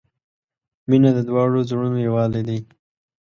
•مینه 0.89 1.09
د 1.17 1.19
دواړو 1.29 1.59
زړونو 1.69 1.97
یووالی 2.05 2.41
دی. 2.47 2.59